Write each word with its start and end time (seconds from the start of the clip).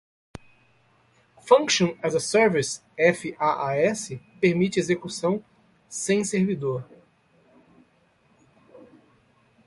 Function 1.43 1.99
as 2.01 2.15
a 2.15 2.19
Service 2.19 2.81
(FaaS) 2.97 4.19
permite 4.41 4.79
execução 4.79 5.45
sem 5.87 6.23
servidor. 6.23 6.83